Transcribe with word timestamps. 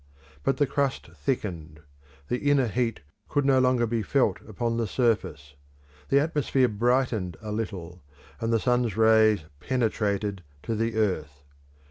But 0.43 0.57
the 0.57 0.65
crust 0.65 1.11
thickened; 1.15 1.79
the 2.27 2.49
inner 2.49 2.65
heat 2.65 3.01
could 3.29 3.45
no 3.45 3.59
longer 3.59 3.85
be 3.85 4.01
felt 4.01 4.41
upon 4.47 4.75
the 4.77 4.87
surface; 4.87 5.53
the 6.09 6.19
atmosphere 6.19 6.67
brightened 6.69 7.37
a 7.39 7.51
little, 7.51 8.01
and 8.39 8.51
the 8.51 8.59
sun's 8.59 8.97
rays 8.97 9.41
penetrated 9.59 10.41
to 10.63 10.73
the 10.73 10.97
earth. 10.97 11.43